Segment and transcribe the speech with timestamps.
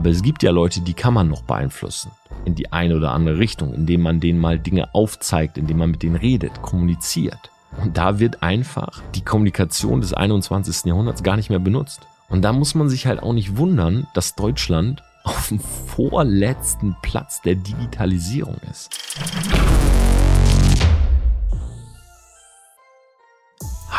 [0.00, 2.10] Aber es gibt ja Leute, die kann man noch beeinflussen
[2.46, 6.02] in die eine oder andere Richtung, indem man denen mal Dinge aufzeigt, indem man mit
[6.02, 7.50] denen redet, kommuniziert.
[7.82, 10.86] Und da wird einfach die Kommunikation des 21.
[10.86, 12.00] Jahrhunderts gar nicht mehr benutzt.
[12.30, 17.42] Und da muss man sich halt auch nicht wundern, dass Deutschland auf dem vorletzten Platz
[17.42, 18.88] der Digitalisierung ist.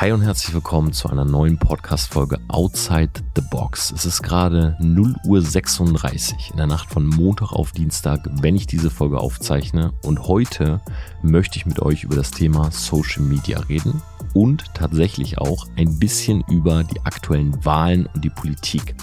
[0.02, 3.92] Hi und herzlich willkommen zu einer neuen Podcast-Folge Outside the Box.
[3.92, 8.66] Es ist gerade 0 Uhr 36 in der Nacht von Montag auf Dienstag, wenn ich
[8.66, 9.94] diese Folge aufzeichne.
[10.02, 10.82] Und heute
[11.22, 14.02] möchte ich mit euch über das Thema Social Media reden
[14.34, 18.96] und tatsächlich auch ein bisschen über die aktuellen Wahlen und die Politik.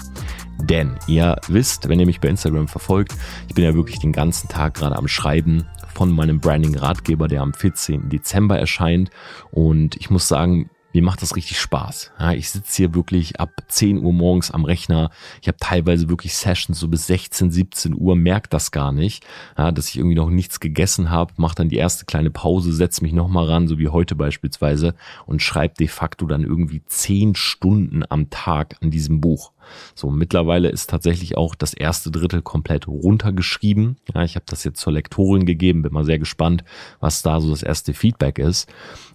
[0.57, 3.15] Denn ihr wisst, wenn ihr mich bei Instagram verfolgt,
[3.47, 7.53] ich bin ja wirklich den ganzen Tag gerade am Schreiben von meinem Branding-Ratgeber, der am
[7.53, 8.09] 14.
[8.09, 9.11] Dezember erscheint.
[9.51, 12.11] Und ich muss sagen, mir macht das richtig Spaß.
[12.19, 15.11] Ja, ich sitze hier wirklich ab 10 Uhr morgens am Rechner.
[15.41, 19.25] Ich habe teilweise wirklich Sessions so bis 16, 17 Uhr, merke das gar nicht,
[19.57, 23.03] ja, dass ich irgendwie noch nichts gegessen habe, mache dann die erste kleine Pause, setze
[23.03, 28.03] mich nochmal ran, so wie heute beispielsweise, und schreibe de facto dann irgendwie 10 Stunden
[28.09, 29.51] am Tag an diesem Buch.
[29.93, 33.97] So, mittlerweile ist tatsächlich auch das erste Drittel komplett runtergeschrieben.
[34.13, 36.63] Ja, ich habe das jetzt zur Lektorin gegeben, bin mal sehr gespannt,
[36.99, 38.67] was da so das erste Feedback ist.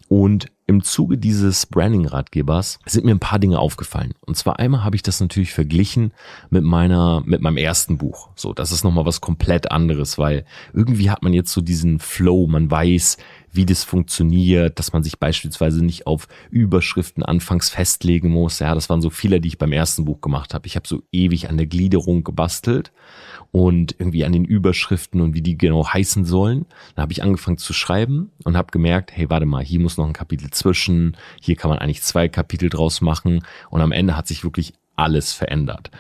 [0.09, 4.15] Und im Zuge dieses Branding-Ratgebers sind mir ein paar Dinge aufgefallen.
[4.21, 6.13] Und zwar einmal habe ich das natürlich verglichen
[6.49, 8.31] mit meiner, mit meinem ersten Buch.
[8.35, 12.47] So, das ist nochmal was komplett anderes, weil irgendwie hat man jetzt so diesen Flow,
[12.47, 13.19] man weiß,
[13.55, 18.59] wie das funktioniert, dass man sich beispielsweise nicht auf Überschriften anfangs festlegen muss.
[18.59, 20.67] Ja, das waren so Fehler, die ich beim ersten Buch gemacht habe.
[20.67, 22.93] Ich habe so ewig an der Gliederung gebastelt
[23.53, 26.67] und irgendwie an den Überschriften und wie die genau heißen sollen.
[26.95, 30.07] Dann habe ich angefangen zu schreiben und habe gemerkt, hey, warte mal, hier muss noch
[30.07, 34.27] ein Kapitel zwischen, hier kann man eigentlich zwei Kapitel draus machen und am Ende hat
[34.27, 35.91] sich wirklich alles verändert.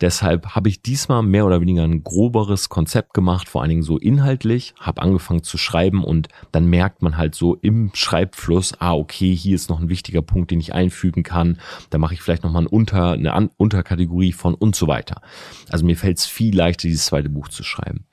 [0.00, 3.98] Deshalb habe ich diesmal mehr oder weniger ein groberes Konzept gemacht, vor allen Dingen so
[3.98, 9.34] inhaltlich, habe angefangen zu schreiben und dann merkt man halt so im Schreibfluss, ah okay,
[9.34, 11.58] hier ist noch ein wichtiger Punkt, den ich einfügen kann,
[11.90, 15.20] da mache ich vielleicht nochmal ein Unter, eine Unterkategorie von und so weiter.
[15.70, 18.06] Also mir fällt es viel leichter, dieses zweite Buch zu schreiben.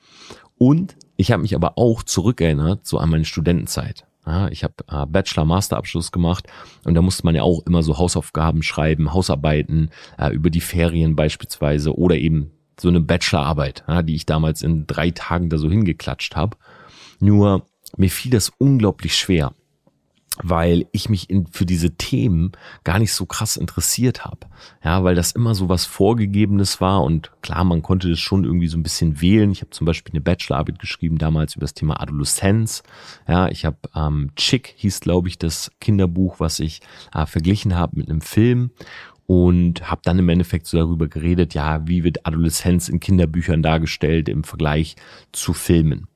[0.57, 4.05] Und ich habe mich aber auch zurückerinnert so an meine Studentenzeit.
[4.31, 6.47] Ja, ich habe äh, Bachelor-Master-Abschluss gemacht
[6.85, 11.17] und da musste man ja auch immer so Hausaufgaben schreiben, Hausarbeiten äh, über die Ferien
[11.17, 15.69] beispielsweise oder eben so eine Bachelorarbeit, ja, die ich damals in drei Tagen da so
[15.69, 16.55] hingeklatscht habe.
[17.19, 17.65] Nur
[17.97, 19.53] mir fiel das unglaublich schwer
[20.41, 22.53] weil ich mich in, für diese Themen
[22.83, 24.47] gar nicht so krass interessiert habe.
[24.83, 28.67] Ja, weil das immer so was Vorgegebenes war und klar, man konnte das schon irgendwie
[28.67, 29.51] so ein bisschen wählen.
[29.51, 32.83] Ich habe zum Beispiel eine Bachelorarbeit geschrieben damals über das Thema Adoleszenz.
[33.27, 36.81] Ja, ich habe ähm, Chick hieß, glaube ich, das Kinderbuch, was ich
[37.13, 38.71] äh, verglichen habe mit einem Film
[39.27, 44.27] und habe dann im Endeffekt so darüber geredet, ja, wie wird Adoleszenz in Kinderbüchern dargestellt
[44.27, 44.95] im Vergleich
[45.31, 46.07] zu Filmen.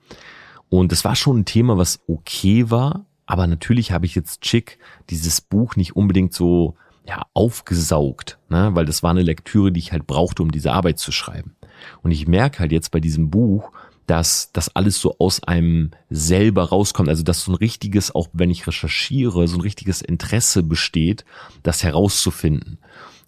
[0.69, 4.77] Und das war schon ein Thema, was okay war, aber natürlich habe ich jetzt Chick
[5.09, 6.75] dieses Buch nicht unbedingt so
[7.07, 8.71] ja, aufgesaugt, ne?
[8.73, 11.55] weil das war eine Lektüre, die ich halt brauchte, um diese Arbeit zu schreiben.
[12.01, 13.71] Und ich merke halt jetzt bei diesem Buch,
[14.07, 17.09] dass das alles so aus einem selber rauskommt.
[17.09, 21.25] Also dass so ein richtiges, auch wenn ich recherchiere, so ein richtiges Interesse besteht,
[21.63, 22.79] das herauszufinden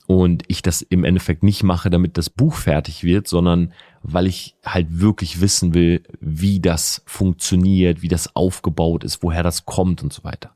[0.07, 4.55] und ich das im Endeffekt nicht mache, damit das Buch fertig wird, sondern weil ich
[4.65, 10.13] halt wirklich wissen will, wie das funktioniert, wie das aufgebaut ist, woher das kommt und
[10.13, 10.51] so weiter.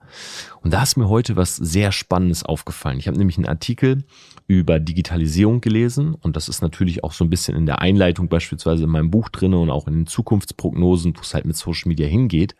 [0.62, 2.98] Und da ist mir heute was sehr Spannendes aufgefallen.
[2.98, 4.06] Ich habe nämlich einen Artikel
[4.48, 8.86] über Digitalisierung gelesen und das ist natürlich auch so ein bisschen in der Einleitung beispielsweise
[8.86, 12.08] in meinem Buch drinne und auch in den Zukunftsprognosen, wo es halt mit Social Media
[12.08, 12.56] hingeht.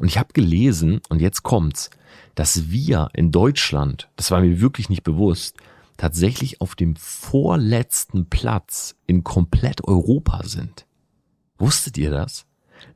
[0.00, 1.90] Und ich habe gelesen, und jetzt kommt's,
[2.34, 5.56] dass wir in Deutschland, das war mir wirklich nicht bewusst,
[5.96, 10.86] tatsächlich auf dem vorletzten Platz in komplett Europa sind.
[11.58, 12.46] Wusstet ihr das?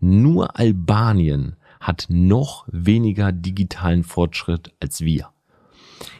[0.00, 5.30] Nur Albanien hat noch weniger digitalen Fortschritt als wir.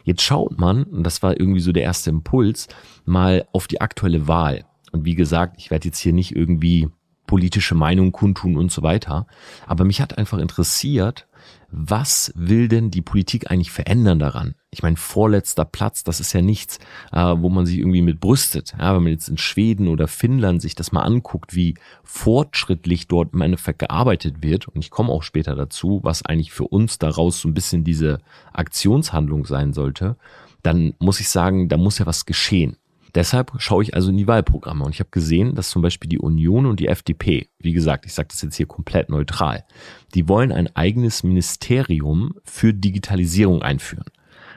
[0.03, 2.67] Jetzt schaut man, und das war irgendwie so der erste Impuls,
[3.05, 4.65] mal auf die aktuelle Wahl.
[4.91, 6.89] Und wie gesagt, ich werde jetzt hier nicht irgendwie
[7.29, 9.27] politische Meinung kundtun und so weiter.
[9.67, 11.27] Aber mich hat einfach interessiert,
[11.69, 14.55] was will denn die Politik eigentlich verändern daran?
[14.71, 16.79] Ich meine, vorletzter Platz, das ist ja nichts,
[17.11, 18.73] äh, wo man sich irgendwie mit brüstet.
[18.79, 23.35] Ja, wenn man jetzt in Schweden oder Finnland sich das mal anguckt, wie fortschrittlich dort
[23.35, 27.39] im Endeffekt gearbeitet wird, und ich komme auch später dazu, was eigentlich für uns daraus
[27.41, 28.21] so ein bisschen diese
[28.53, 30.17] Aktionshandlung sein sollte,
[30.63, 32.75] dann muss ich sagen, da muss ja was geschehen.
[33.15, 36.19] Deshalb schaue ich also in die Wahlprogramme und ich habe gesehen, dass zum Beispiel die
[36.19, 39.65] Union und die FDP, wie gesagt, ich sage das jetzt hier komplett neutral,
[40.13, 44.05] die wollen ein eigenes Ministerium für Digitalisierung einführen.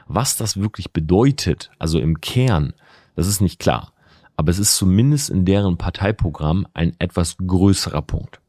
[0.07, 2.73] Was das wirklich bedeutet, also im Kern,
[3.15, 3.93] das ist nicht klar.
[4.35, 8.39] aber es ist zumindest in deren Parteiprogramm ein etwas größerer Punkt.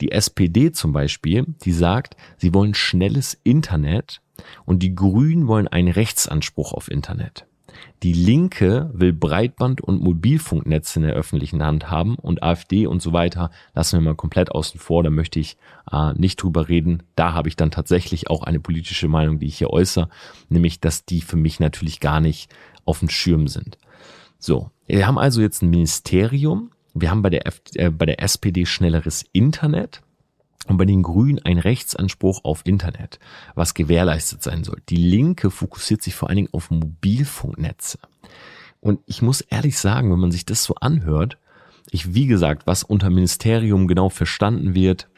[0.00, 4.20] Die SPD zum Beispiel, die sagt, sie wollen schnelles Internet
[4.64, 7.46] und die Grünen wollen einen Rechtsanspruch auf Internet.
[8.02, 13.12] Die Linke will Breitband- und Mobilfunknetze in der öffentlichen Hand haben und AfD und so
[13.12, 15.02] weiter lassen wir mal komplett außen vor.
[15.02, 15.56] Da möchte ich
[15.90, 17.02] äh, nicht drüber reden.
[17.14, 20.08] Da habe ich dann tatsächlich auch eine politische Meinung, die ich hier äußere,
[20.48, 23.78] nämlich, dass die für mich natürlich gar nicht auf dem Schirm sind.
[24.38, 26.70] So, wir haben also jetzt ein Ministerium.
[26.94, 30.02] Wir haben bei der, F äh, bei der SPD schnelleres Internet
[30.66, 33.18] und bei den Grünen ein Rechtsanspruch auf Internet,
[33.54, 34.82] was gewährleistet sein soll.
[34.88, 37.98] Die Linke fokussiert sich vor allen Dingen auf Mobilfunknetze.
[38.80, 41.38] Und ich muss ehrlich sagen, wenn man sich das so anhört,
[41.90, 45.08] ich, wie gesagt, was unter Ministerium genau verstanden wird,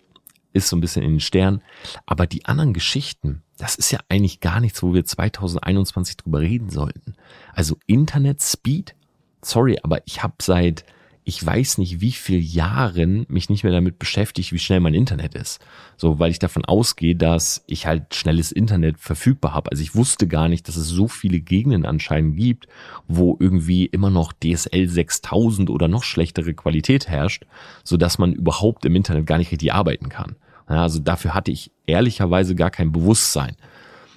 [0.52, 1.62] ist so ein bisschen in den Sternen.
[2.06, 6.70] Aber die anderen Geschichten, das ist ja eigentlich gar nichts, wo wir 2021 drüber reden
[6.70, 7.14] sollten.
[7.52, 8.94] Also Internet Speed,
[9.42, 10.84] sorry, aber ich habe seit
[11.28, 15.34] ich weiß nicht, wie viel Jahren mich nicht mehr damit beschäftigt, wie schnell mein Internet
[15.34, 15.60] ist.
[15.98, 19.70] So, weil ich davon ausgehe, dass ich halt schnelles Internet verfügbar habe.
[19.70, 22.66] Also ich wusste gar nicht, dass es so viele Gegenden anscheinend gibt,
[23.08, 27.44] wo irgendwie immer noch DSL 6000 oder noch schlechtere Qualität herrscht,
[27.84, 30.36] so dass man überhaupt im Internet gar nicht richtig arbeiten kann.
[30.66, 33.54] Ja, also dafür hatte ich ehrlicherweise gar kein Bewusstsein.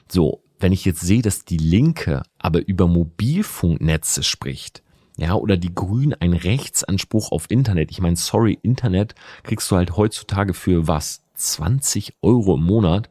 [0.07, 4.81] So, wenn ich jetzt sehe, dass die Linke aber über Mobilfunknetze spricht,
[5.21, 7.91] ja, oder die Grünen einen Rechtsanspruch auf Internet.
[7.91, 9.13] Ich meine, sorry, Internet
[9.43, 11.21] kriegst du halt heutzutage für was?
[11.35, 13.07] 20 Euro im Monat?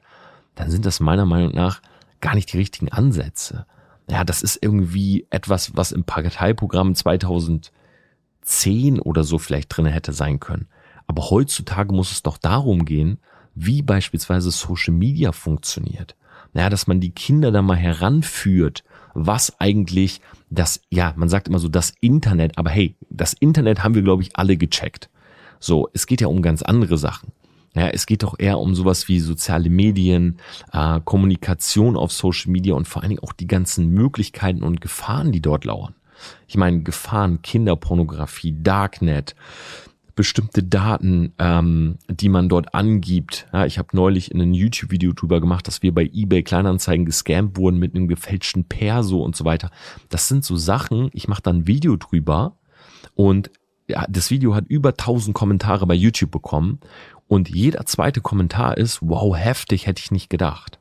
[0.56, 1.80] Dann sind das meiner Meinung nach
[2.20, 3.64] gar nicht die richtigen Ansätze.
[4.08, 7.70] Ja, das ist irgendwie etwas, was im Parteiprogramm 2010
[8.98, 10.66] oder so vielleicht drin hätte sein können.
[11.06, 13.20] Aber heutzutage muss es doch darum gehen,
[13.54, 16.16] wie beispielsweise Social Media funktioniert.
[16.54, 18.82] Ja, dass man die Kinder da mal heranführt,
[19.14, 20.20] was eigentlich
[20.50, 24.22] das, ja, man sagt immer so das Internet, aber hey, das Internet haben wir, glaube
[24.22, 25.08] ich, alle gecheckt.
[25.58, 27.32] So, es geht ja um ganz andere Sachen.
[27.74, 30.38] Ja, es geht doch eher um sowas wie soziale Medien,
[30.72, 35.30] äh, Kommunikation auf Social Media und vor allen Dingen auch die ganzen Möglichkeiten und Gefahren,
[35.30, 35.94] die dort lauern.
[36.48, 39.36] Ich meine, Gefahren, Kinderpornografie, Darknet,
[40.20, 43.46] bestimmte Daten, ähm, die man dort angibt.
[43.54, 47.56] Ja, ich habe neulich in einem YouTube-Video drüber gemacht, dass wir bei eBay Kleinanzeigen gescampt
[47.56, 49.70] wurden mit einem gefälschten Perso und so weiter.
[50.10, 52.58] Das sind so Sachen, ich mache dann ein Video drüber
[53.14, 53.50] und
[53.88, 56.80] ja, das Video hat über 1000 Kommentare bei YouTube bekommen
[57.26, 60.78] und jeder zweite Kommentar ist, wow, heftig, hätte ich nicht gedacht.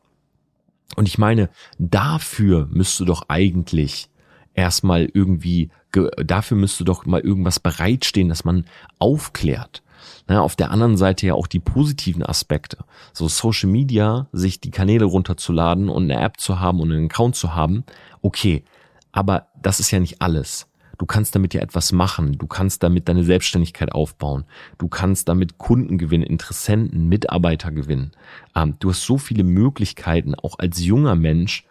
[0.97, 4.09] Und ich meine, dafür müsste doch eigentlich
[4.53, 8.65] erstmal irgendwie, dafür müsste doch mal irgendwas bereitstehen, dass man
[9.00, 9.81] aufklärt.
[10.27, 12.77] Na, auf der anderen Seite ja auch die positiven Aspekte.
[13.13, 17.36] So Social Media, sich die Kanäle runterzuladen und eine App zu haben und einen Account
[17.36, 17.83] zu haben.
[18.21, 18.63] Okay.
[19.12, 20.68] Aber das ist ja nicht alles.
[21.00, 22.38] Du kannst damit ja etwas machen.
[22.38, 24.44] Du kannst damit deine Selbstständigkeit aufbauen.
[24.77, 28.12] Du kannst damit Kunden gewinnen, Interessenten, Mitarbeiter gewinnen.
[28.53, 31.65] Ähm, du hast so viele Möglichkeiten, auch als junger Mensch,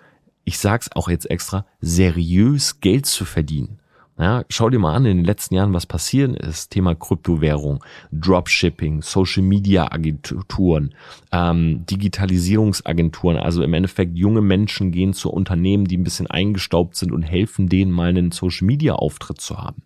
[0.44, 3.78] ich sag's auch jetzt extra, seriös Geld zu verdienen.
[4.18, 6.70] Ja, schau dir mal an, in den letzten Jahren, was passiert ist.
[6.70, 10.92] Thema Kryptowährung, Dropshipping, Social Media Agenturen,
[11.30, 13.36] ähm, Digitalisierungsagenturen.
[13.36, 17.68] Also im Endeffekt junge Menschen gehen zu Unternehmen, die ein bisschen eingestaubt sind und helfen
[17.68, 19.82] denen mal einen Social Media Auftritt zu haben.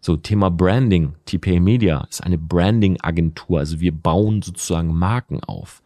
[0.00, 1.14] So, Thema Branding.
[1.24, 3.58] TPA Media ist eine Branding Agentur.
[3.58, 5.82] Also wir bauen sozusagen Marken auf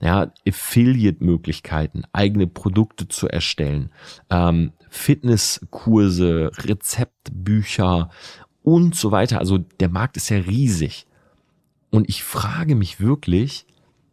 [0.00, 3.90] ja, Affiliate-Möglichkeiten, eigene Produkte zu erstellen,
[4.30, 8.10] ähm, Fitnesskurse, Rezeptbücher
[8.62, 9.38] und so weiter.
[9.38, 11.06] Also der Markt ist ja riesig.
[11.90, 13.66] Und ich frage mich wirklich,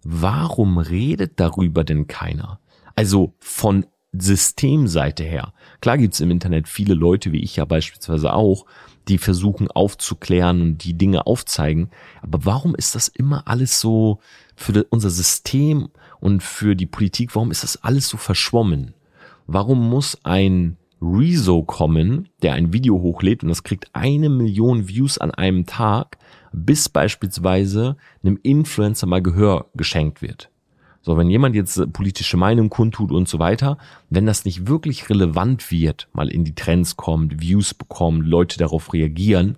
[0.03, 2.59] warum redet darüber denn keiner?
[2.95, 5.53] Also von Systemseite her.
[5.81, 8.65] Klar gibt's im Internet viele Leute, wie ich ja beispielsweise auch,
[9.07, 11.89] die versuchen aufzuklären und die Dinge aufzeigen.
[12.21, 14.19] Aber warum ist das immer alles so
[14.55, 18.93] für unser System und für die Politik, warum ist das alles so verschwommen?
[19.47, 25.17] Warum muss ein Rezo kommen, der ein Video hochlädt und das kriegt eine Million Views
[25.17, 26.17] an einem Tag,
[26.53, 30.49] bis beispielsweise einem Influencer mal Gehör geschenkt wird?
[31.01, 33.77] So, wenn jemand jetzt politische Meinung kundtut und so weiter,
[34.09, 38.93] wenn das nicht wirklich relevant wird, mal in die Trends kommt, Views bekommt, Leute darauf
[38.93, 39.57] reagieren,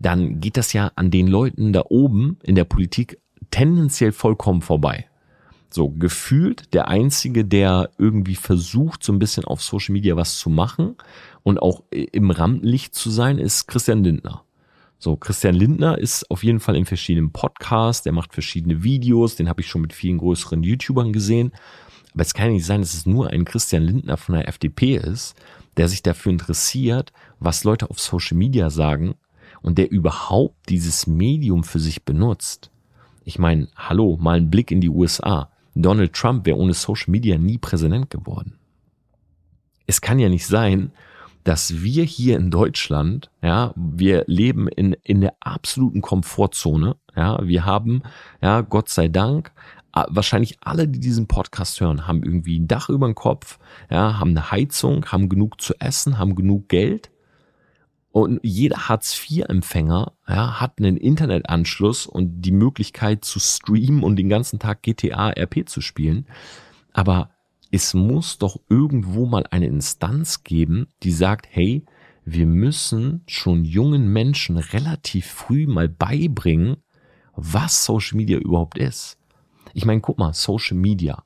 [0.00, 3.20] dann geht das ja an den Leuten da oben in der Politik
[3.52, 5.06] tendenziell vollkommen vorbei.
[5.72, 10.50] So, gefühlt der einzige, der irgendwie versucht, so ein bisschen auf Social Media was zu
[10.50, 10.96] machen
[11.42, 14.44] und auch im Rampenlicht zu sein, ist Christian Lindner.
[14.98, 19.48] So, Christian Lindner ist auf jeden Fall in verschiedenen Podcasts, der macht verschiedene Videos, den
[19.48, 21.52] habe ich schon mit vielen größeren YouTubern gesehen.
[22.12, 24.96] Aber es kann ja nicht sein, dass es nur ein Christian Lindner von der FDP
[24.96, 25.34] ist,
[25.78, 29.14] der sich dafür interessiert, was Leute auf Social Media sagen
[29.62, 32.70] und der überhaupt dieses Medium für sich benutzt.
[33.24, 35.48] Ich meine, hallo, mal ein Blick in die USA.
[35.74, 38.58] Donald Trump wäre ohne Social Media nie Präsident geworden.
[39.86, 40.92] Es kann ja nicht sein,
[41.44, 47.64] dass wir hier in Deutschland, ja, wir leben in, in der absoluten Komfortzone, ja, wir
[47.64, 48.02] haben,
[48.40, 49.52] ja, Gott sei Dank,
[49.92, 53.58] wahrscheinlich alle, die diesen Podcast hören, haben irgendwie ein Dach über dem Kopf,
[53.90, 57.10] ja, haben eine Heizung, haben genug zu essen, haben genug Geld.
[58.12, 64.58] Und jeder Hartz-IV-Empfänger ja, hat einen Internetanschluss und die Möglichkeit zu streamen und den ganzen
[64.58, 66.26] Tag GTA RP zu spielen.
[66.92, 67.30] Aber
[67.70, 71.86] es muss doch irgendwo mal eine Instanz geben, die sagt, hey,
[72.24, 76.76] wir müssen schon jungen Menschen relativ früh mal beibringen,
[77.34, 79.18] was Social Media überhaupt ist.
[79.72, 81.24] Ich meine, guck mal, Social Media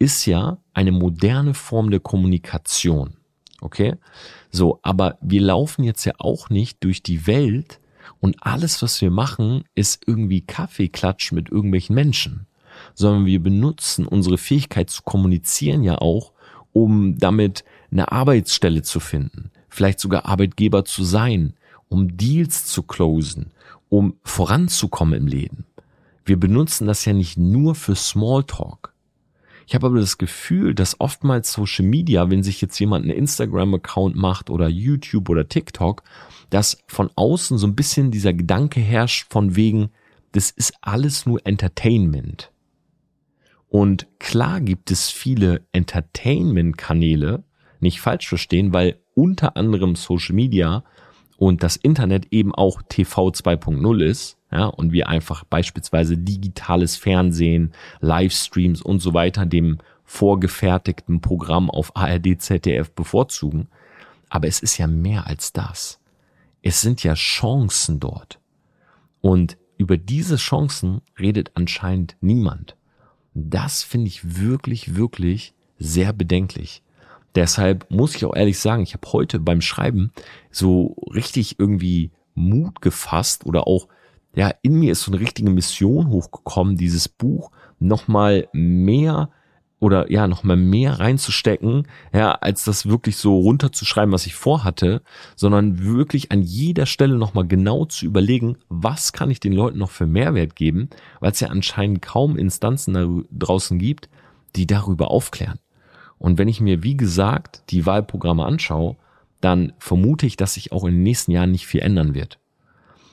[0.00, 3.16] ist ja eine moderne Form der Kommunikation.
[3.60, 3.94] Okay?
[4.50, 7.80] So, aber wir laufen jetzt ja auch nicht durch die Welt
[8.20, 12.46] und alles, was wir machen, ist irgendwie Kaffeeklatsch mit irgendwelchen Menschen
[12.94, 16.32] sondern wir benutzen unsere Fähigkeit zu kommunizieren ja auch,
[16.72, 21.54] um damit eine Arbeitsstelle zu finden, vielleicht sogar Arbeitgeber zu sein,
[21.88, 23.52] um Deals zu closen,
[23.88, 25.64] um voranzukommen im Leben.
[26.24, 28.92] Wir benutzen das ja nicht nur für Smalltalk.
[29.66, 34.14] Ich habe aber das Gefühl, dass oftmals Social Media, wenn sich jetzt jemand einen Instagram-Account
[34.14, 36.04] macht oder YouTube oder TikTok,
[36.50, 39.90] dass von außen so ein bisschen dieser Gedanke herrscht von wegen,
[40.32, 42.52] das ist alles nur Entertainment.
[43.68, 47.42] Und klar gibt es viele Entertainment-Kanäle,
[47.80, 50.84] nicht falsch verstehen, weil unter anderem Social Media
[51.38, 57.72] und das Internet eben auch TV 2.0 ist, ja, und wir einfach beispielsweise digitales Fernsehen,
[58.00, 63.68] Livestreams und so weiter dem vorgefertigten Programm auf ARD, ZDF bevorzugen.
[64.30, 66.00] Aber es ist ja mehr als das.
[66.62, 68.40] Es sind ja Chancen dort.
[69.20, 72.76] Und über diese Chancen redet anscheinend niemand.
[73.34, 76.82] Das finde ich wirklich, wirklich sehr bedenklich.
[77.34, 80.12] Deshalb muss ich auch ehrlich sagen, ich habe heute beim Schreiben
[80.50, 83.88] so richtig irgendwie Mut gefasst oder auch,
[84.36, 89.30] ja, in mir ist so eine richtige Mission hochgekommen, dieses Buch nochmal mehr
[89.78, 95.02] oder ja, nochmal mehr reinzustecken, ja, als das wirklich so runterzuschreiben, was ich vorhatte,
[95.36, 99.90] sondern wirklich an jeder Stelle nochmal genau zu überlegen, was kann ich den Leuten noch
[99.90, 100.90] für Mehrwert geben,
[101.20, 104.08] weil es ja anscheinend kaum Instanzen da draußen gibt,
[104.54, 105.58] die darüber aufklären.
[106.18, 108.96] Und wenn ich mir, wie gesagt, die Wahlprogramme anschaue,
[109.40, 112.38] dann vermute ich, dass sich auch in den nächsten Jahren nicht viel ändern wird.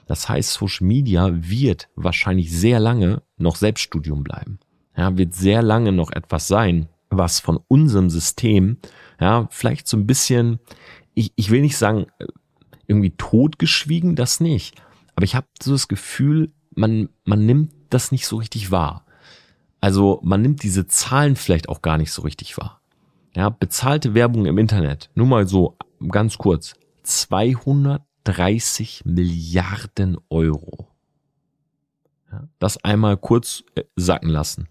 [0.05, 4.59] Das heißt, Social Media wird wahrscheinlich sehr lange noch Selbststudium bleiben
[4.95, 8.77] ja, wird sehr lange noch etwas sein, was von unserem System,
[9.19, 10.59] ja, vielleicht so ein bisschen,
[11.13, 12.25] ich, ich will nicht sagen, äh,
[12.87, 14.81] irgendwie totgeschwiegen, das nicht.
[15.15, 19.05] Aber ich habe so das Gefühl, man, man nimmt das nicht so richtig wahr.
[19.79, 22.81] Also man nimmt diese Zahlen vielleicht auch gar nicht so richtig wahr.
[23.35, 25.77] Ja, bezahlte Werbung im Internet, nur mal so
[26.09, 26.75] ganz kurz,
[28.23, 30.87] 230 Milliarden Euro.
[32.59, 34.67] Das einmal kurz äh, sacken lassen.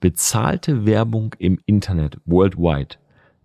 [0.00, 2.96] Bezahlte Werbung im Internet worldwide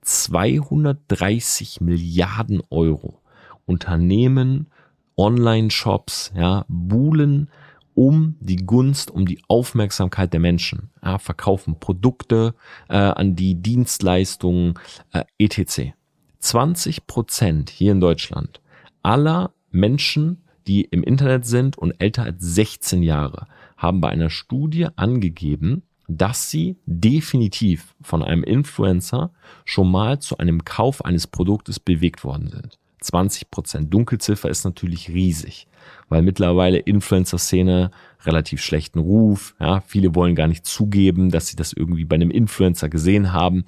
[0.01, 3.21] 230 Milliarden Euro.
[3.65, 4.67] Unternehmen,
[5.15, 7.49] Online-Shops, ja, buhlen
[7.95, 12.55] um die Gunst, um die Aufmerksamkeit der Menschen, ja, verkaufen Produkte
[12.89, 14.73] äh, an die Dienstleistungen
[15.11, 15.93] äh, etc.
[16.39, 18.62] 20 Prozent hier in Deutschland
[19.03, 24.87] aller Menschen die im Internet sind und älter als 16 Jahre, haben bei einer Studie
[24.95, 29.31] angegeben, dass sie definitiv von einem Influencer
[29.65, 32.79] schon mal zu einem Kauf eines Produktes bewegt worden sind.
[33.01, 33.93] 20 Prozent.
[33.93, 35.67] Dunkelziffer ist natürlich riesig,
[36.07, 37.91] weil mittlerweile Influencer-Szene
[38.25, 39.55] relativ schlechten Ruf.
[39.59, 43.65] Ja, viele wollen gar nicht zugeben, dass sie das irgendwie bei einem Influencer gesehen haben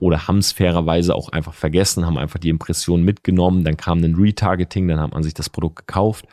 [0.00, 4.16] oder haben es fairerweise auch einfach vergessen, haben einfach die Impression mitgenommen, dann kam ein
[4.16, 6.26] Retargeting, dann hat man sich das Produkt gekauft.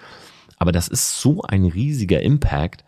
[0.58, 2.84] Aber das ist so ein riesiger Impact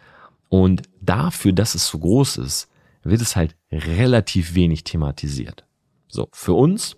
[0.50, 2.70] und dafür, dass es so groß ist,
[3.04, 5.66] wird es halt relativ wenig thematisiert.
[6.08, 6.96] So, für uns,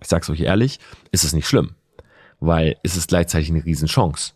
[0.00, 0.78] ich sag's euch ehrlich,
[1.12, 1.74] ist es nicht schlimm,
[2.40, 4.34] weil es ist gleichzeitig eine Riesenchance.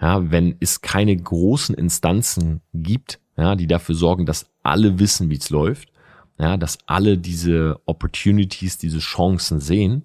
[0.00, 5.36] Ja, wenn es keine großen Instanzen gibt, ja, die dafür sorgen, dass alle wissen, wie
[5.36, 5.90] es läuft,
[6.38, 10.02] ja, dass alle diese Opportunities, diese Chancen sehen,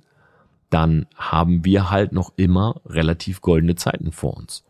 [0.70, 4.64] dann haben wir halt noch immer relativ goldene Zeiten vor uns.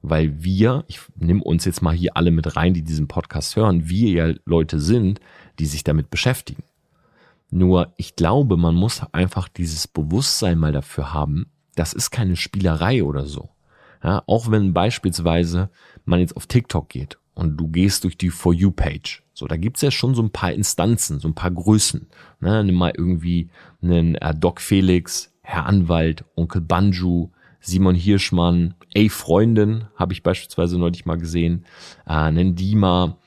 [0.00, 3.88] Weil wir, ich nehme uns jetzt mal hier alle mit rein, die diesen Podcast hören,
[3.88, 5.20] wir ja Leute sind,
[5.58, 6.62] die sich damit beschäftigen.
[7.50, 13.02] Nur ich glaube, man muss einfach dieses Bewusstsein mal dafür haben, das ist keine Spielerei
[13.02, 13.48] oder so.
[14.04, 15.70] Ja, auch wenn beispielsweise
[16.04, 19.22] man jetzt auf TikTok geht und du gehst durch die For You-Page.
[19.32, 22.08] So, da gibt's ja schon so ein paar Instanzen, so ein paar Größen.
[22.40, 22.64] Ne?
[22.64, 23.48] Nimm mal irgendwie
[23.80, 27.30] einen äh, Doc Felix, Herr Anwalt, Onkel Banju,
[27.60, 31.64] Simon Hirschmann, Ey Freundin, habe ich beispielsweise neulich mal gesehen,
[32.06, 33.18] äh, einen Dima,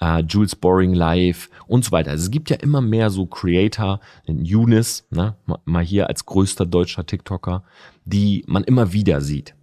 [0.00, 2.12] äh, Jules Boring Live und so weiter.
[2.12, 6.66] Also es gibt ja immer mehr so Creator, den Younes, ne, mal hier als größter
[6.66, 7.64] deutscher TikToker,
[8.04, 9.56] die man immer wieder sieht.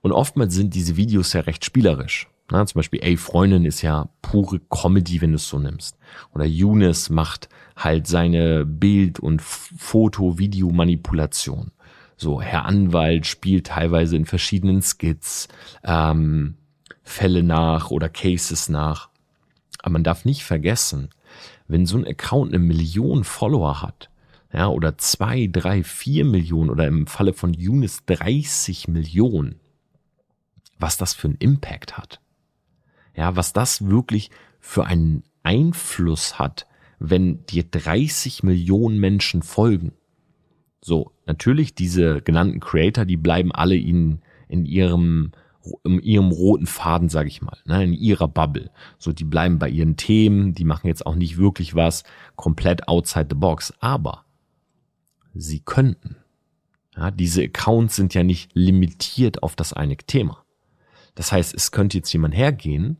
[0.00, 2.28] Und oftmals sind diese Videos ja recht spielerisch.
[2.50, 5.98] Na, zum Beispiel, ey, Freundin ist ja pure Comedy, wenn du es so nimmst.
[6.32, 11.72] Oder Younes macht halt seine Bild- und Foto-Video-Manipulation.
[12.16, 15.48] So, Herr Anwalt spielt teilweise in verschiedenen Skits
[15.82, 16.54] ähm,
[17.02, 19.08] Fälle nach oder Cases nach.
[19.80, 21.10] Aber man darf nicht vergessen,
[21.68, 24.08] wenn so ein Account eine Million Follower hat,
[24.52, 29.56] ja, oder zwei, drei, vier Millionen oder im Falle von Younes 30 Millionen,
[30.78, 32.20] was das für einen Impact hat.
[33.16, 34.30] Ja, was das wirklich
[34.60, 36.66] für einen Einfluss hat,
[36.98, 39.92] wenn dir 30 Millionen Menschen folgen.
[40.82, 45.32] So, natürlich diese genannten Creator, die bleiben alle in, in ihrem
[45.82, 48.70] in ihrem roten Faden, sage ich mal, ne, in ihrer Bubble.
[48.98, 52.04] So, die bleiben bei ihren Themen, die machen jetzt auch nicht wirklich was
[52.36, 54.26] komplett outside the box, aber
[55.34, 56.16] sie könnten.
[56.96, 60.44] Ja, diese Accounts sind ja nicht limitiert auf das eine Thema.
[61.16, 62.98] Das heißt, es könnte jetzt jemand hergehen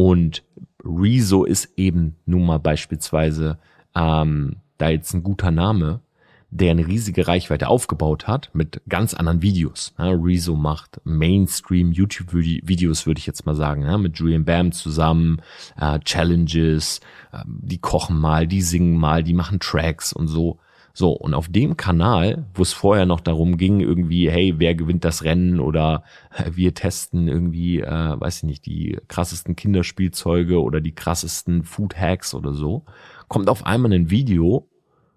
[0.00, 0.44] und
[0.82, 3.58] Rezo ist eben nun mal beispielsweise
[3.94, 6.00] ähm, da jetzt ein guter Name,
[6.48, 9.92] der eine riesige Reichweite aufgebaut hat mit ganz anderen Videos.
[9.98, 15.42] Ja, Rezo macht Mainstream YouTube-Videos, würde ich jetzt mal sagen, ja, mit Julian Bam zusammen,
[15.78, 17.00] äh, Challenges,
[17.32, 20.60] äh, die kochen mal, die singen mal, die machen Tracks und so.
[20.92, 25.04] So, und auf dem Kanal, wo es vorher noch darum ging, irgendwie, hey, wer gewinnt
[25.04, 26.02] das Rennen oder
[26.34, 31.96] äh, wir testen irgendwie, äh, weiß ich nicht, die krassesten Kinderspielzeuge oder die krassesten Food
[31.96, 32.84] Hacks oder so,
[33.28, 34.68] kommt auf einmal ein Video,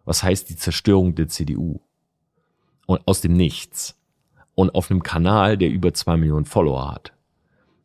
[0.05, 1.79] was heißt die Zerstörung der CDU.
[2.85, 3.97] Und aus dem Nichts.
[4.55, 7.13] Und auf einem Kanal, der über zwei Millionen Follower hat.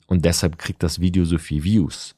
[0.07, 2.18] Und deshalb kriegt das Video so viel Views.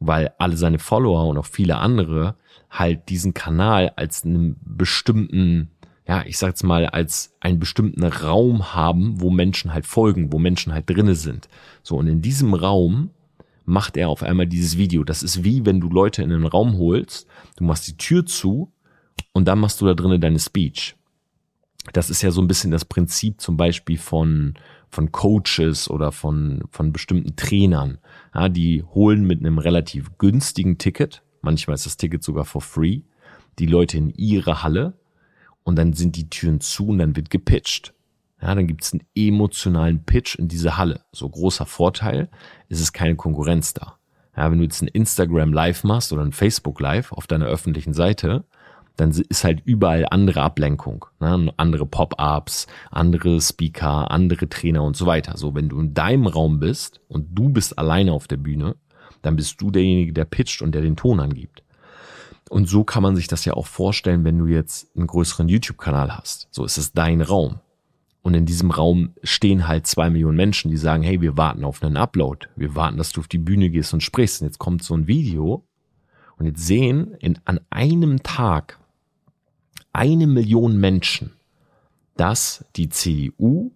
[0.00, 2.36] Weil alle seine Follower und auch viele andere
[2.70, 5.70] halt diesen Kanal als einen bestimmten,
[6.06, 10.72] ja, ich sag's mal, als einen bestimmten Raum haben, wo Menschen halt folgen, wo Menschen
[10.72, 11.48] halt drinne sind.
[11.82, 13.10] So, und in diesem Raum
[13.64, 15.04] macht er auf einmal dieses Video.
[15.04, 18.72] Das ist wie wenn du Leute in einen Raum holst, du machst die Tür zu
[19.32, 20.96] und dann machst du da drinnen deine Speech.
[21.92, 24.54] Das ist ja so ein bisschen das Prinzip zum Beispiel von,
[24.88, 27.98] von Coaches oder von, von bestimmten Trainern.
[28.34, 33.02] Ja, die holen mit einem relativ günstigen Ticket, Manchmal ist das Ticket sogar for free.
[33.58, 34.94] Die Leute in ihre Halle
[35.64, 37.94] und dann sind die Türen zu und dann wird gepitcht.
[38.40, 41.04] Ja, dann gibt es einen emotionalen Pitch in diese Halle.
[41.12, 42.28] So großer Vorteil,
[42.68, 43.98] ist es keine Konkurrenz da.
[44.36, 47.94] Ja, wenn du jetzt ein Instagram Live machst oder ein Facebook Live auf deiner öffentlichen
[47.94, 48.44] Seite,
[48.98, 51.52] dann ist halt überall andere Ablenkung, ne?
[51.56, 55.36] andere Pop-ups, andere Speaker, andere Trainer und so weiter.
[55.36, 58.74] So, wenn du in deinem Raum bist und du bist alleine auf der Bühne,
[59.22, 61.62] dann bist du derjenige, der pitcht und der den Ton angibt.
[62.50, 66.16] Und so kann man sich das ja auch vorstellen, wenn du jetzt einen größeren YouTube-Kanal
[66.16, 66.48] hast.
[66.50, 67.60] So ist es dein Raum.
[68.22, 71.84] Und in diesem Raum stehen halt zwei Millionen Menschen, die sagen, hey, wir warten auf
[71.84, 72.48] einen Upload.
[72.56, 74.42] Wir warten, dass du auf die Bühne gehst und sprichst.
[74.42, 75.64] Und jetzt kommt so ein Video.
[76.36, 78.80] Und jetzt sehen in, an einem Tag
[79.92, 81.32] eine Million Menschen,
[82.16, 83.70] dass die CDU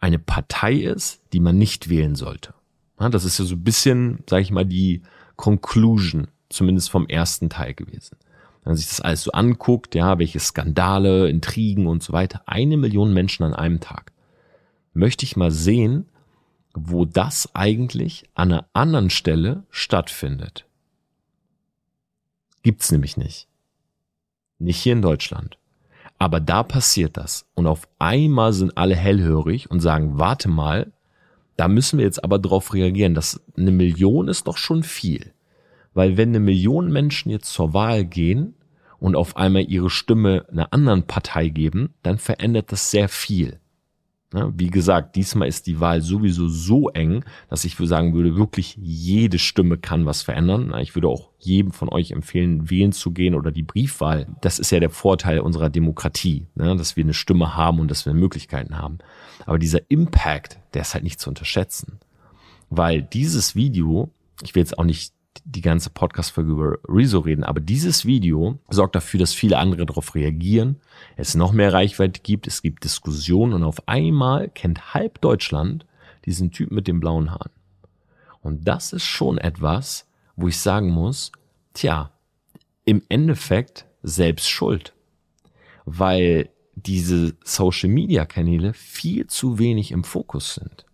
[0.00, 2.54] eine Partei ist, die man nicht wählen sollte.
[2.98, 5.02] Das ist ja so ein bisschen, sage ich mal, die
[5.36, 8.16] Conclusion, zumindest vom ersten Teil gewesen.
[8.62, 12.76] Wenn man sich das alles so anguckt, ja, welche Skandale, Intrigen und so weiter, eine
[12.76, 14.12] Million Menschen an einem Tag.
[14.92, 16.06] Möchte ich mal sehen,
[16.74, 20.66] wo das eigentlich an einer anderen Stelle stattfindet.
[22.62, 23.46] Gibt's nämlich nicht.
[24.58, 25.58] Nicht hier in Deutschland.
[26.18, 27.46] Aber da passiert das.
[27.54, 30.92] Und auf einmal sind alle hellhörig und sagen, warte mal,
[31.56, 35.32] da müssen wir jetzt aber drauf reagieren, dass eine Million ist doch schon viel.
[35.94, 38.54] Weil wenn eine Million Menschen jetzt zur Wahl gehen
[38.98, 43.60] und auf einmal ihre Stimme einer anderen Partei geben, dann verändert das sehr viel.
[44.32, 49.38] Wie gesagt, diesmal ist die Wahl sowieso so eng, dass ich sagen würde, wirklich jede
[49.38, 50.74] Stimme kann was verändern.
[50.80, 54.26] Ich würde auch jedem von euch empfehlen, wählen zu gehen oder die Briefwahl.
[54.40, 58.14] Das ist ja der Vorteil unserer Demokratie, dass wir eine Stimme haben und dass wir
[58.14, 58.98] Möglichkeiten haben.
[59.46, 62.00] Aber dieser Impact, der ist halt nicht zu unterschätzen.
[62.68, 64.10] Weil dieses Video,
[64.42, 68.94] ich will jetzt auch nicht die ganze Podcast-Folge über Rezo reden, aber dieses Video sorgt
[68.94, 70.80] dafür, dass viele andere darauf reagieren,
[71.16, 75.86] es noch mehr Reichweite gibt, es gibt Diskussionen und auf einmal kennt halb Deutschland
[76.24, 77.52] diesen Typ mit den blauen Haaren.
[78.40, 81.32] Und das ist schon etwas, wo ich sagen muss,
[81.74, 82.12] tja,
[82.84, 84.94] im Endeffekt selbst schuld.
[85.84, 90.85] Weil diese Social Media Kanäle viel zu wenig im Fokus sind.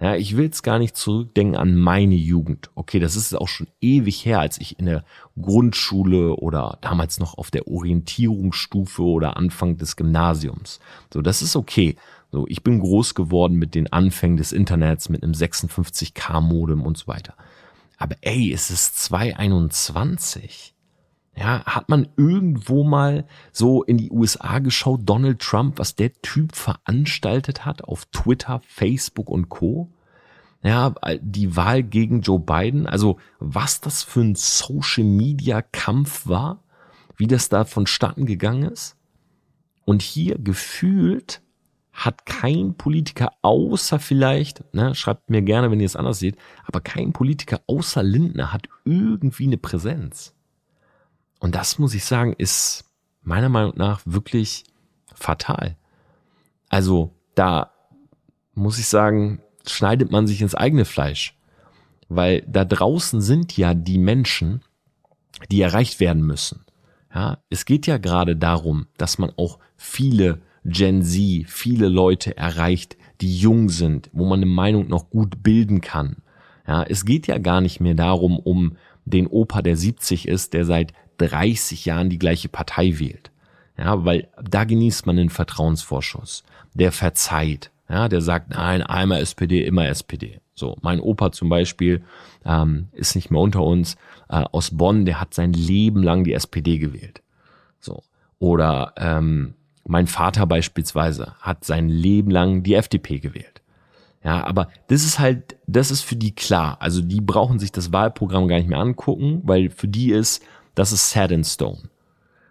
[0.00, 2.70] Ja, ich will jetzt gar nicht zurückdenken an meine Jugend.
[2.76, 5.04] Okay, das ist auch schon ewig her, als ich in der
[5.40, 10.78] Grundschule oder damals noch auf der Orientierungsstufe oder Anfang des Gymnasiums.
[11.12, 11.96] So, das ist okay.
[12.30, 16.96] So, ich bin groß geworden mit den Anfängen des Internets, mit einem 56k Modem und
[16.96, 17.34] so weiter.
[17.96, 20.74] Aber ey, es ist 2021.
[21.38, 26.56] Ja, hat man irgendwo mal so in die USA geschaut, Donald Trump, was der Typ
[26.56, 29.88] veranstaltet hat auf Twitter, Facebook und Co.
[30.64, 36.64] Ja, die Wahl gegen Joe Biden, also was das für ein Social Media Kampf war,
[37.16, 38.96] wie das da vonstatten gegangen ist.
[39.84, 41.40] Und hier gefühlt
[41.92, 46.80] hat kein Politiker außer vielleicht, ne, schreibt mir gerne, wenn ihr es anders seht, aber
[46.80, 50.34] kein Politiker außer Lindner hat irgendwie eine Präsenz.
[51.38, 52.84] Und das muss ich sagen, ist
[53.22, 54.64] meiner Meinung nach wirklich
[55.14, 55.76] fatal.
[56.68, 57.72] Also da
[58.54, 61.36] muss ich sagen, schneidet man sich ins eigene Fleisch.
[62.08, 64.62] Weil da draußen sind ja die Menschen,
[65.50, 66.64] die erreicht werden müssen.
[67.14, 72.96] Ja, es geht ja gerade darum, dass man auch viele Gen Z, viele Leute erreicht,
[73.20, 76.16] die jung sind, wo man eine Meinung noch gut bilden kann.
[76.66, 80.64] Ja, es geht ja gar nicht mehr darum, um den Opa, der 70 ist, der
[80.66, 83.30] seit 30 Jahren die gleiche Partei wählt.
[83.76, 86.42] Ja, weil da genießt man den Vertrauensvorschuss.
[86.74, 87.70] Der verzeiht.
[87.88, 90.40] Ja, der sagt, nein, einmal SPD, immer SPD.
[90.54, 92.02] So, mein Opa zum Beispiel
[92.44, 93.96] ähm, ist nicht mehr unter uns
[94.28, 97.22] äh, aus Bonn, der hat sein Leben lang die SPD gewählt.
[97.80, 98.02] So.
[98.40, 99.54] Oder ähm,
[99.86, 103.62] mein Vater beispielsweise hat sein Leben lang die FDP gewählt.
[104.24, 106.76] Ja, aber das ist halt, das ist für die klar.
[106.80, 110.44] Also die brauchen sich das Wahlprogramm gar nicht mehr angucken, weil für die ist,
[110.78, 111.90] das ist set in stone.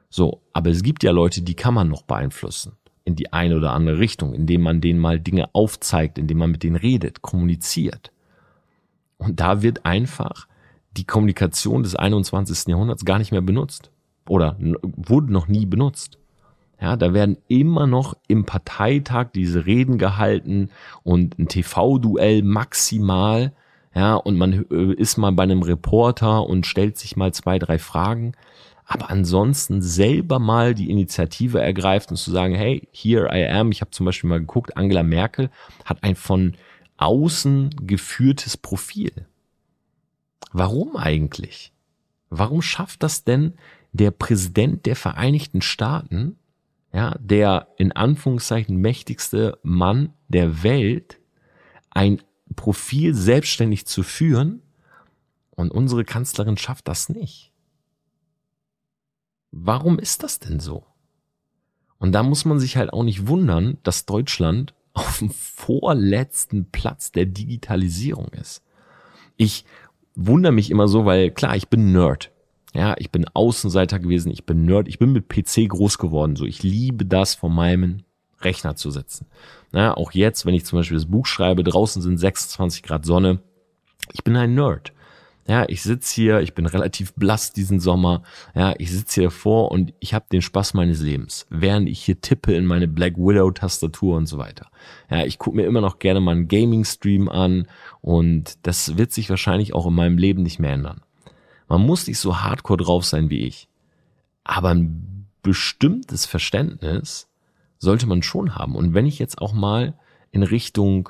[0.10, 2.74] So, aber es gibt ja Leute, die kann man noch beeinflussen
[3.06, 6.64] in die eine oder andere Richtung, indem man denen mal Dinge aufzeigt, indem man mit
[6.64, 8.12] denen redet, kommuniziert.
[9.18, 10.48] Und da wird einfach
[10.98, 12.68] die Kommunikation des 21.
[12.68, 13.92] Jahrhunderts gar nicht mehr benutzt
[14.28, 16.18] oder wurde noch nie benutzt.
[16.82, 20.70] Ja, da werden immer noch im Parteitag diese Reden gehalten
[21.04, 23.54] und ein TV-Duell maximal
[23.98, 27.80] ja, und man äh, ist mal bei einem Reporter und stellt sich mal zwei, drei
[27.80, 28.34] Fragen.
[28.86, 33.72] Aber ansonsten selber mal die Initiative ergreift und zu sagen, hey, here I am.
[33.72, 35.50] Ich habe zum Beispiel mal geguckt, Angela Merkel
[35.84, 36.54] hat ein von
[36.98, 39.26] außen geführtes Profil.
[40.54, 41.74] Warum eigentlich?
[42.30, 43.54] Warum schafft das denn
[43.94, 46.38] der Präsident der Vereinigten Staaten,
[46.94, 51.18] ja, der in Anführungszeichen mächtigste Mann der Welt,
[51.90, 52.22] ein
[52.58, 54.62] Profil selbstständig zu führen
[55.52, 57.54] und unsere Kanzlerin schafft das nicht.
[59.52, 60.86] Warum ist das denn so?
[61.98, 67.12] Und da muss man sich halt auch nicht wundern, dass Deutschland auf dem vorletzten Platz
[67.12, 68.64] der Digitalisierung ist.
[69.38, 69.64] Ich
[70.16, 72.32] wundere mich immer so, weil klar, ich bin Nerd.
[72.74, 76.46] Ja, ich bin Außenseiter gewesen, ich bin Nerd, ich bin mit PC groß geworden, so
[76.46, 78.04] ich liebe das von meinem
[78.42, 79.28] Rechner zu sitzen.
[79.72, 83.40] Na, auch jetzt, wenn ich zum Beispiel das Buch schreibe, draußen sind 26 Grad Sonne.
[84.14, 84.94] Ich bin ein Nerd.
[85.48, 88.24] Ja, ich sitze hier, ich bin relativ blass diesen Sommer.
[88.54, 92.20] Ja, ich sitze hier vor und ich habe den Spaß meines Lebens, während ich hier
[92.20, 94.70] tippe in meine Black Widow Tastatur und so weiter.
[95.10, 97.68] Ja, ich gucke mir immer noch gerne mal einen Gaming Stream an
[98.02, 101.02] und das wird sich wahrscheinlich auch in meinem Leben nicht mehr ändern.
[101.70, 103.70] Man muss nicht so hardcore drauf sein wie ich,
[104.44, 107.27] aber ein bestimmtes Verständnis
[107.80, 108.76] sollte man schon haben.
[108.76, 109.98] Und wenn ich jetzt auch mal
[110.32, 111.10] in Richtung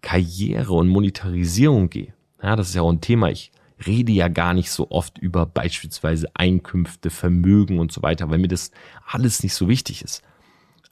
[0.00, 3.52] Karriere und Monetarisierung gehe, ja, das ist ja auch ein Thema, ich
[3.86, 8.48] rede ja gar nicht so oft über beispielsweise Einkünfte, Vermögen und so weiter, weil mir
[8.48, 8.70] das
[9.06, 10.22] alles nicht so wichtig ist.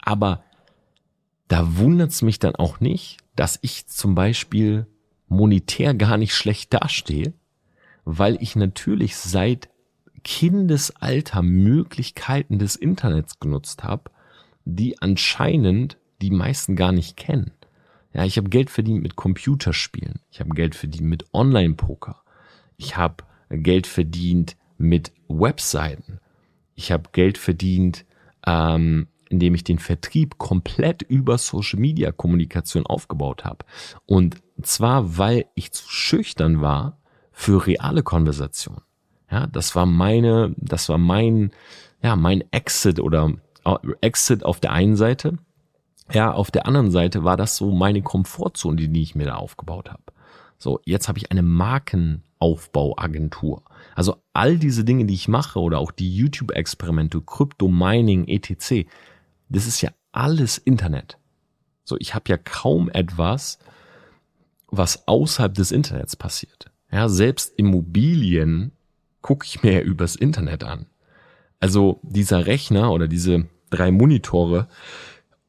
[0.00, 0.44] Aber
[1.48, 4.86] da wundert es mich dann auch nicht, dass ich zum Beispiel
[5.28, 7.34] monetär gar nicht schlecht dastehe,
[8.04, 9.68] weil ich natürlich seit
[10.22, 14.10] Kindesalter Möglichkeiten des Internets genutzt habe,
[14.66, 17.52] die anscheinend die meisten gar nicht kennen.
[18.12, 20.20] Ja, ich habe Geld verdient mit Computerspielen.
[20.30, 22.22] Ich habe Geld verdient mit Online-Poker.
[22.76, 26.20] Ich habe Geld verdient mit Webseiten.
[26.74, 28.04] Ich habe Geld verdient,
[28.46, 33.64] ähm, indem ich den Vertrieb komplett über Social-Media-Kommunikation aufgebaut habe.
[34.06, 36.98] Und zwar, weil ich zu schüchtern war
[37.32, 38.80] für reale Konversation.
[39.30, 41.50] Ja, das war meine, das war mein,
[42.02, 43.32] ja, mein Exit oder
[44.00, 45.38] Exit auf der einen Seite,
[46.12, 49.90] ja, auf der anderen Seite war das so meine Komfortzone, die ich mir da aufgebaut
[49.90, 50.02] habe.
[50.58, 53.62] So, jetzt habe ich eine Markenaufbauagentur.
[53.94, 58.86] Also all diese Dinge, die ich mache oder auch die YouTube-Experimente, Krypto-Mining, etc.,
[59.48, 61.18] das ist ja alles Internet.
[61.84, 63.58] So, ich habe ja kaum etwas,
[64.68, 66.70] was außerhalb des Internets passiert.
[66.90, 68.72] Ja, selbst Immobilien
[69.22, 70.86] gucke ich mir ja übers Internet an.
[71.60, 74.68] Also dieser Rechner oder diese drei Monitore,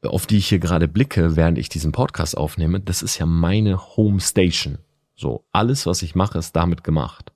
[0.03, 3.95] auf die ich hier gerade blicke, während ich diesen Podcast aufnehme, das ist ja meine
[3.97, 4.77] Home Station.
[5.15, 7.32] So, alles, was ich mache, ist damit gemacht.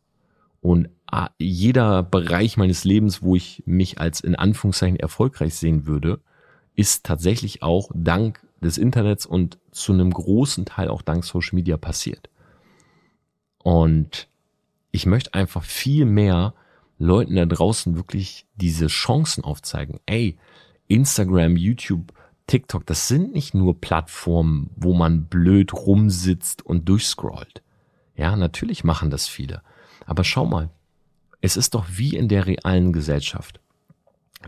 [0.62, 6.20] Und ah, jeder Bereich meines Lebens, wo ich mich als in Anführungszeichen erfolgreich sehen würde,
[6.76, 11.78] ist tatsächlich auch dank des Internets und zu einem großen Teil auch dank Social Media
[11.78, 12.30] passiert.
[13.58, 14.28] Und
[14.92, 16.54] ich möchte einfach viel mehr
[17.00, 20.00] Leuten da draußen wirklich diese Chancen aufzeigen.
[20.06, 20.38] Ey,
[20.92, 22.12] Instagram, YouTube,
[22.48, 27.64] TikTok, das sind nicht nur Plattformen, wo man blöd rumsitzt und durchscrollt.
[28.16, 29.62] Ja, natürlich machen das viele.
[30.06, 30.70] Aber schau mal,
[31.40, 33.62] es ist doch wie in der realen Gesellschaft.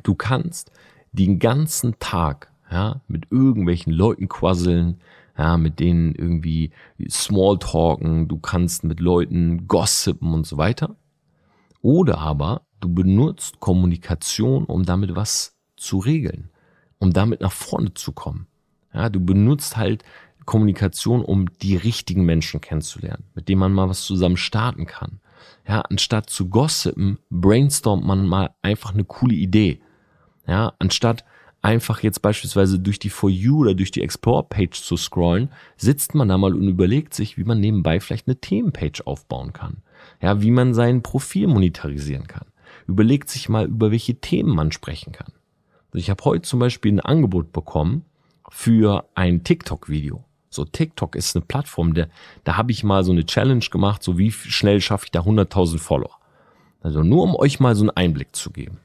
[0.03, 0.71] Du kannst
[1.13, 4.99] den ganzen Tag ja, mit irgendwelchen Leuten quasseln,
[5.37, 6.71] ja, mit denen irgendwie
[7.09, 10.97] Smalltalken, du kannst mit Leuten gossipen und so weiter.
[11.81, 15.52] Oder aber du benutzt Kommunikation, um damit was
[15.83, 16.49] zu regeln,
[16.99, 18.47] um damit nach vorne zu kommen.
[18.93, 20.03] Ja, du benutzt halt
[20.45, 25.19] Kommunikation, um die richtigen Menschen kennenzulernen, mit denen man mal was zusammen starten kann.
[25.67, 29.81] Ja, anstatt zu gossipen, brainstormt man mal einfach eine coole Idee.
[30.47, 31.23] Ja, anstatt
[31.61, 36.27] einfach jetzt beispielsweise durch die For You oder durch die Explore-Page zu scrollen, sitzt man
[36.27, 39.77] da mal und überlegt sich, wie man nebenbei vielleicht eine Themenpage aufbauen kann.
[40.21, 42.47] Ja, wie man sein Profil monetarisieren kann.
[42.87, 45.31] Überlegt sich mal, über welche Themen man sprechen kann.
[45.93, 48.03] Also ich habe heute zum Beispiel ein Angebot bekommen
[48.49, 50.23] für ein TikTok-Video.
[50.49, 52.09] So TikTok ist eine Plattform, der,
[52.43, 55.77] da habe ich mal so eine Challenge gemacht, so wie schnell schaffe ich da 100.000
[55.77, 56.17] Follower.
[56.81, 58.79] Also nur um euch mal so einen Einblick zu geben.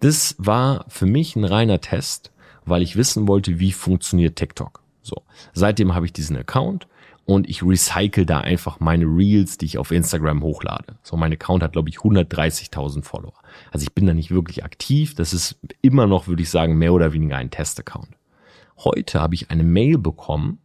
[0.00, 2.32] Das war für mich ein reiner Test,
[2.64, 4.82] weil ich wissen wollte, wie funktioniert TikTok.
[5.02, 5.22] So,
[5.52, 6.88] seitdem habe ich diesen Account
[7.24, 10.96] und ich recycle da einfach meine Reels, die ich auf Instagram hochlade.
[11.02, 13.34] So, mein Account hat, glaube ich, 130.000 Follower.
[13.70, 15.14] Also ich bin da nicht wirklich aktiv.
[15.14, 18.08] Das ist immer noch, würde ich sagen, mehr oder weniger ein Test-Account.
[18.78, 20.58] Heute habe ich eine Mail bekommen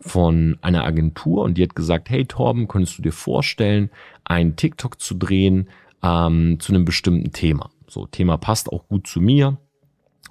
[0.00, 3.90] von einer Agentur und die hat gesagt, hey Torben, könntest du dir vorstellen,
[4.24, 5.68] einen TikTok zu drehen
[6.02, 7.70] ähm, zu einem bestimmten Thema?
[7.86, 9.58] So, Thema passt auch gut zu mir.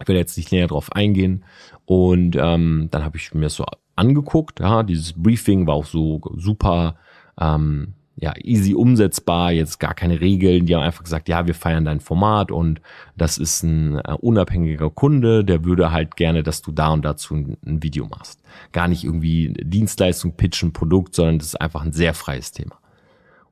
[0.02, 1.44] Ich will jetzt nicht näher drauf eingehen.
[1.86, 3.66] Und ähm, dann habe ich mir so
[3.98, 4.60] angeguckt.
[4.60, 6.96] Ja, dieses Briefing war auch so super
[7.40, 10.66] ähm, ja, easy umsetzbar, jetzt gar keine Regeln.
[10.66, 12.82] Die haben einfach gesagt, ja, wir feiern dein Format und
[13.16, 17.36] das ist ein äh, unabhängiger Kunde, der würde halt gerne, dass du da und dazu
[17.36, 18.42] ein, ein Video machst.
[18.72, 22.80] Gar nicht irgendwie Dienstleistung, pitchen, Produkt, sondern das ist einfach ein sehr freies Thema.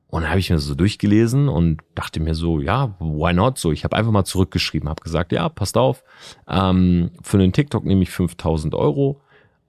[0.08, 3.70] Und dann habe ich mir so durchgelesen und dachte mir so, ja, why not so?
[3.70, 6.02] Ich habe einfach mal zurückgeschrieben, habe gesagt, ja, passt auf,
[6.48, 9.20] ähm, für den TikTok nehme ich 5000 Euro.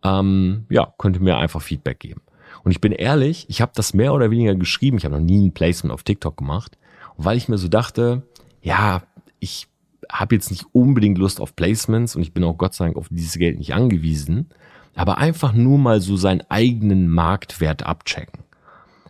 [0.07, 2.21] Ähm, ja, könnte mir einfach Feedback geben.
[2.63, 4.97] Und ich bin ehrlich, ich habe das mehr oder weniger geschrieben.
[4.97, 6.77] Ich habe noch nie ein Placement auf TikTok gemacht.
[7.17, 8.23] Weil ich mir so dachte,
[8.61, 9.03] ja,
[9.39, 9.67] ich
[10.11, 13.07] habe jetzt nicht unbedingt Lust auf Placements und ich bin auch Gott sei Dank auf
[13.09, 14.49] dieses Geld nicht angewiesen,
[14.95, 18.43] aber einfach nur mal so seinen eigenen Marktwert abchecken.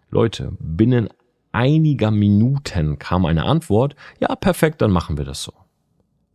[0.10, 1.10] Leute, binnen
[1.51, 5.53] einiger Minuten kam eine Antwort, ja, perfekt, dann machen wir das so.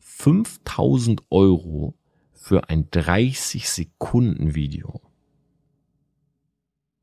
[0.01, 1.95] 5000 Euro
[2.43, 5.01] für ein 30 Sekunden Video.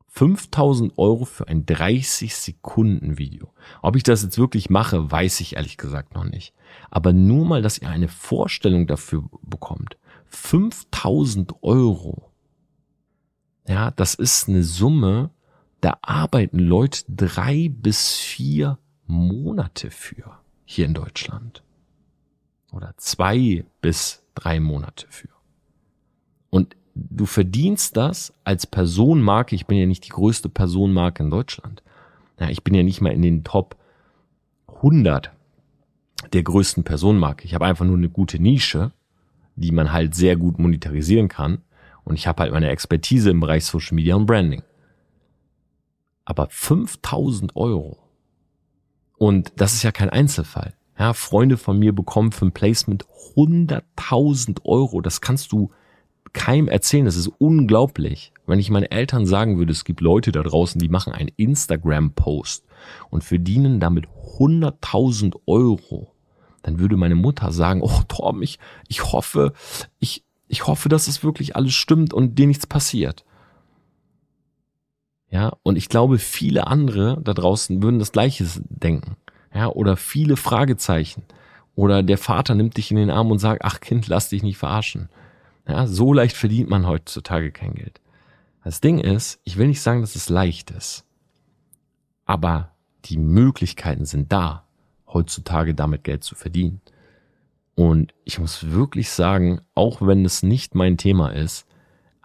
[0.10, 3.54] 5000 Euro für ein 30 Sekunden Video.
[3.82, 6.54] Ob ich das jetzt wirklich mache, weiß ich ehrlich gesagt noch nicht.
[6.92, 9.98] Aber nur mal, dass ihr eine Vorstellung dafür bekommt.
[10.26, 12.34] 5000 Euro.
[13.66, 15.30] Ja, das ist eine Summe,
[15.80, 21.64] da arbeiten Leute drei bis vier Monate für hier in Deutschland.
[22.74, 25.30] Oder zwei bis drei Monate für.
[26.50, 29.56] Und du verdienst das als Personenmarke.
[29.56, 31.84] Ich bin ja nicht die größte Personenmarke in Deutschland.
[32.40, 33.78] Ja, ich bin ja nicht mal in den Top
[34.68, 35.32] 100
[36.34, 37.46] der größten Personenmarke.
[37.46, 38.92] Ich habe einfach nur eine gute Nische,
[39.56, 41.62] die man halt sehr gut monetarisieren kann.
[42.04, 44.64] Und ich habe halt meine Expertise im Bereich Social Media und Branding
[46.30, 47.98] aber 5000 Euro.
[49.18, 50.76] Und das ist ja kein Einzelfall.
[51.00, 55.00] Ja, Freunde von mir bekommen für ein Placement 100.000 Euro.
[55.00, 55.72] Das kannst du
[56.34, 57.06] keinem erzählen.
[57.06, 58.34] Das ist unglaublich.
[58.46, 62.66] Wenn ich meinen Eltern sagen würde, es gibt Leute da draußen, die machen einen Instagram-Post
[63.10, 64.08] und verdienen damit
[64.38, 66.14] 100.000 Euro,
[66.64, 68.60] dann würde meine Mutter sagen, oh Torben, ich,
[68.90, 69.54] ich hoffe,
[70.00, 73.24] ich, Ich hoffe, dass es wirklich alles stimmt und dir nichts passiert.
[75.32, 79.16] Ja, und ich glaube, viele andere da draußen würden das Gleiche denken.
[79.54, 81.24] Ja, oder viele Fragezeichen.
[81.76, 84.58] Oder der Vater nimmt dich in den Arm und sagt, ach Kind, lass dich nicht
[84.58, 85.10] verarschen.
[85.68, 88.02] Ja, so leicht verdient man heutzutage kein Geld.
[88.64, 91.06] Das Ding ist, ich will nicht sagen, dass es leicht ist.
[92.26, 92.72] Aber
[93.06, 94.66] die Möglichkeiten sind da,
[95.08, 96.82] heutzutage damit Geld zu verdienen.
[97.76, 101.66] Und ich muss wirklich sagen, auch wenn es nicht mein Thema ist,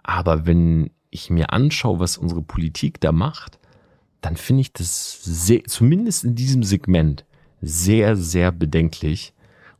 [0.03, 3.57] aber wenn ich mir anschaue, was unsere Politik da macht,
[4.25, 7.25] dann finde ich das sehr, zumindest in diesem Segment
[7.61, 9.33] sehr, sehr bedenklich.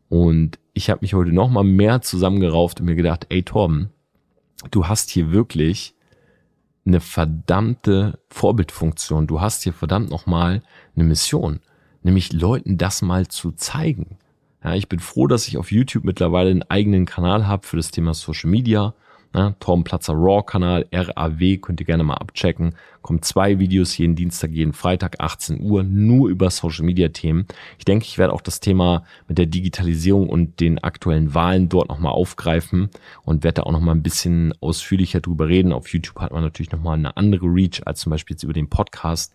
[0.08, 3.90] Und ich habe mich heute noch mal mehr zusammengerauft und mir gedacht, ey Torben,
[4.70, 5.96] du hast hier wirklich
[6.86, 9.26] eine verdammte Vorbildfunktion.
[9.26, 10.62] Du hast hier verdammt noch mal
[10.96, 11.60] eine Mission,
[12.04, 14.20] nämlich Leuten das mal zu zeigen.
[14.64, 17.90] Ja, ich bin froh, dass ich auf YouTube mittlerweile einen eigenen Kanal habe für das
[17.90, 18.94] Thema Social Media
[19.36, 19.54] Ne?
[19.60, 22.74] Torben Platzer Raw-Kanal, RAW, könnt ihr gerne mal abchecken.
[23.02, 27.46] Kommen zwei Videos jeden Dienstag, jeden Freitag, 18 Uhr, nur über Social-Media-Themen.
[27.78, 31.90] Ich denke, ich werde auch das Thema mit der Digitalisierung und den aktuellen Wahlen dort
[31.90, 32.90] nochmal aufgreifen
[33.24, 35.74] und werde da auch nochmal ein bisschen ausführlicher drüber reden.
[35.74, 38.70] Auf YouTube hat man natürlich nochmal eine andere Reach als zum Beispiel jetzt über den
[38.70, 39.34] Podcast.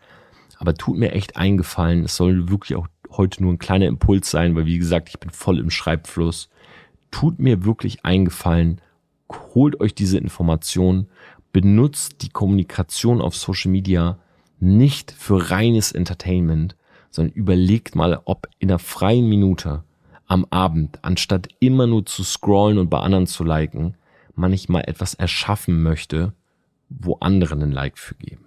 [0.57, 4.57] Aber tut mir echt eingefallen, es soll wirklich auch heute nur ein kleiner Impuls sein,
[4.57, 6.49] weil wie gesagt, ich bin voll im Schreibfluss.
[7.11, 8.81] Tut mir wirklich eingefallen,
[9.55, 11.09] holt euch diese Informationen,
[11.53, 14.19] benutzt die Kommunikation auf Social Media
[14.61, 16.77] nicht für reines Entertainment,
[17.11, 19.85] sondern überlegt mal, ob in einer freien Minute
[20.27, 23.97] am Abend, anstatt immer nur zu scrollen und bei anderen zu liken,
[24.35, 26.33] man nicht mal etwas erschaffen möchte,
[26.89, 28.45] wo andere einen Like für geben.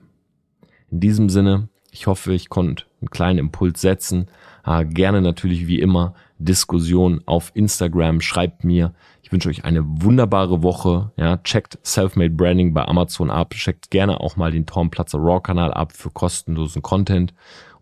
[0.90, 4.28] In diesem Sinne, ich hoffe, ich konnte einen kleinen Impuls setzen.
[4.64, 8.22] Ah, gerne natürlich wie immer Diskussion auf Instagram.
[8.22, 8.94] Schreibt mir.
[9.22, 11.12] Ich wünsche euch eine wunderbare Woche.
[11.18, 13.54] Ja, checkt Selfmade Branding bei Amazon ab.
[13.54, 17.34] Checkt gerne auch mal den Tom Platzer Raw Kanal ab für kostenlosen Content.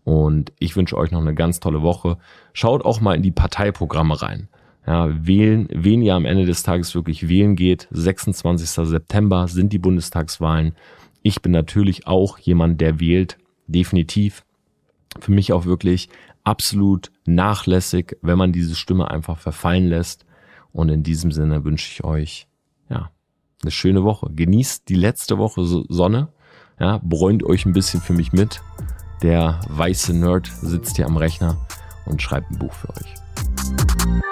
[0.02, 2.18] Und ich wünsche euch noch eine ganz tolle Woche.
[2.52, 4.48] Schaut auch mal in die Parteiprogramme rein.
[4.84, 7.86] Ja, wählen, wen ihr am Ende des Tages wirklich wählen geht.
[7.92, 8.68] 26.
[8.68, 10.74] September sind die Bundestagswahlen.
[11.22, 14.44] Ich bin natürlich auch jemand, der wählt definitiv
[15.20, 16.08] für mich auch wirklich
[16.44, 20.24] absolut nachlässig, wenn man diese Stimme einfach verfallen lässt.
[20.72, 22.46] Und in diesem Sinne wünsche ich euch,
[22.88, 23.10] ja,
[23.62, 24.30] eine schöne Woche.
[24.34, 26.28] Genießt die letzte Woche Sonne.
[26.80, 28.60] Ja, bräunt euch ein bisschen für mich mit.
[29.22, 31.56] Der weiße Nerd sitzt hier am Rechner
[32.06, 34.31] und schreibt ein Buch für euch.